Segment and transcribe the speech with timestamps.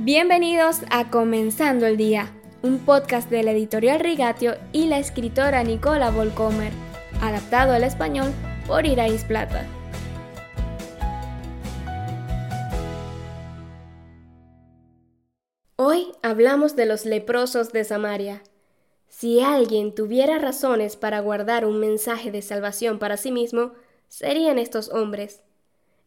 [0.00, 6.12] Bienvenidos a Comenzando el Día, un podcast de la editorial Rigatio y la escritora Nicola
[6.12, 6.72] Volcomer,
[7.20, 8.32] adaptado al español
[8.68, 9.66] por Irais Plata.
[15.74, 18.44] Hoy hablamos de los leprosos de Samaria.
[19.08, 23.72] Si alguien tuviera razones para guardar un mensaje de salvación para sí mismo,
[24.06, 25.42] serían estos hombres.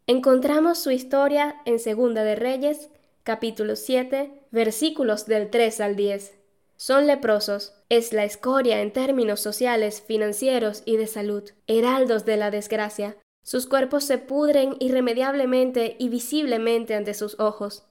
[0.07, 2.89] Encontramos su historia en Segunda de Reyes,
[3.23, 6.33] capítulo 7, versículos del 3 al 10.
[6.75, 12.49] Son leprosos, es la escoria en términos sociales, financieros y de salud, heraldos de la
[12.49, 13.17] desgracia.
[13.43, 17.85] Sus cuerpos se pudren irremediablemente y visiblemente ante sus ojos.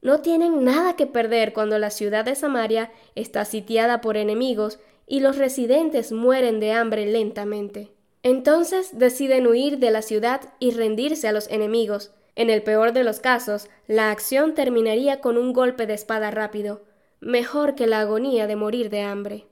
[0.00, 5.20] No tienen nada que perder cuando la ciudad de Samaria está sitiada por enemigos y
[5.20, 7.92] los residentes mueren de hambre lentamente.
[8.22, 13.04] Entonces deciden huir de la ciudad y rendirse a los enemigos, en el peor de
[13.04, 16.82] los casos, la acción terminaría con un golpe de espada rápido,
[17.20, 19.46] mejor que la agonía de morir de hambre.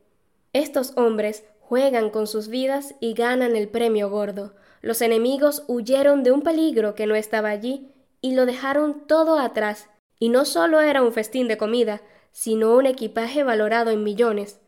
[0.52, 4.54] Estos hombres juegan con sus vidas y ganan el premio gordo.
[4.80, 7.90] Los enemigos huyeron de un peligro que no estaba allí
[8.22, 12.00] y lo dejaron todo atrás, y no solo era un festín de comida,
[12.32, 14.58] sino un equipaje valorado en millones.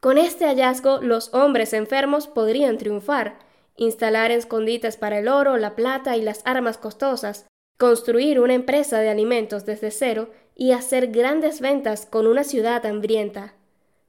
[0.00, 3.38] Con este hallazgo los hombres enfermos podrían triunfar,
[3.76, 7.46] instalar escondites para el oro, la plata y las armas costosas,
[7.78, 13.54] construir una empresa de alimentos desde cero y hacer grandes ventas con una ciudad hambrienta.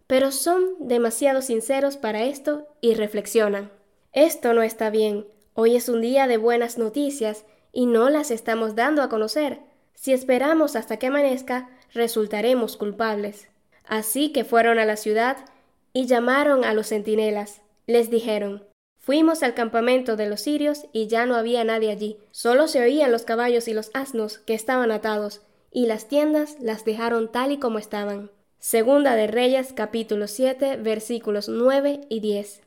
[0.08, 3.72] Pero son demasiado sinceros para esto y reflexionan.
[4.11, 5.28] Esto no está bien.
[5.53, 9.59] Hoy es un día de buenas noticias y no las estamos dando a conocer.
[9.94, 13.50] Si esperamos hasta que amanezca, resultaremos culpables.
[13.86, 15.38] Así que fueron a la ciudad
[15.94, 17.61] y llamaron a los centinelas.
[17.86, 18.69] Les dijeron
[19.10, 23.12] Fuimos al campamento de los sirios y ya no había nadie allí, solo se oían
[23.12, 27.58] los caballos y los asnos que estaban atados, y las tiendas las dejaron tal y
[27.58, 28.30] como estaban.
[28.60, 32.62] Segunda de Reyes capítulo 7 versículos 9 y 10.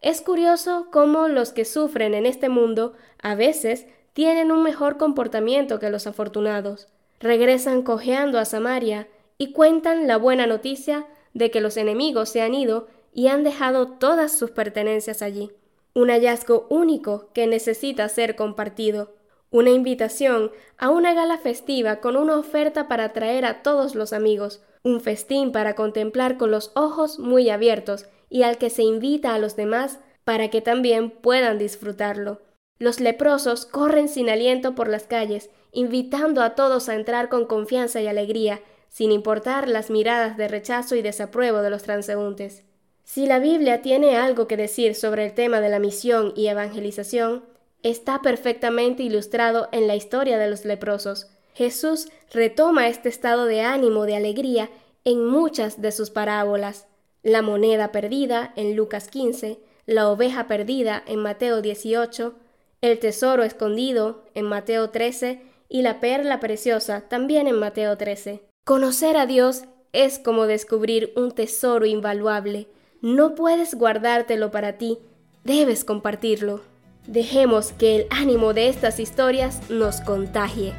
[0.00, 5.80] Es curioso cómo los que sufren en este mundo a veces tienen un mejor comportamiento
[5.80, 6.88] que los afortunados.
[7.20, 9.06] Regresan cojeando a Samaria
[9.36, 13.86] y cuentan la buena noticia de que los enemigos se han ido y han dejado
[13.86, 15.50] todas sus pertenencias allí
[15.94, 19.14] un hallazgo único que necesita ser compartido,
[19.50, 24.60] una invitación a una gala festiva con una oferta para atraer a todos los amigos,
[24.82, 29.38] un festín para contemplar con los ojos muy abiertos y al que se invita a
[29.38, 32.42] los demás para que también puedan disfrutarlo.
[32.80, 38.00] Los leprosos corren sin aliento por las calles, invitando a todos a entrar con confianza
[38.00, 42.64] y alegría, sin importar las miradas de rechazo y desapruebo de los transeúntes.
[43.04, 47.44] Si la Biblia tiene algo que decir sobre el tema de la misión y evangelización,
[47.82, 51.28] está perfectamente ilustrado en la historia de los leprosos.
[51.54, 54.70] Jesús retoma este estado de ánimo, de alegría,
[55.04, 56.86] en muchas de sus parábolas.
[57.22, 62.34] La moneda perdida en Lucas 15, la oveja perdida en Mateo 18,
[62.80, 68.42] el tesoro escondido en Mateo 13 y la perla preciosa también en Mateo 13.
[68.64, 72.66] Conocer a Dios es como descubrir un tesoro invaluable,
[73.04, 74.98] no puedes guardártelo para ti,
[75.44, 76.62] debes compartirlo.
[77.06, 80.72] Dejemos que el ánimo de estas historias nos contagie.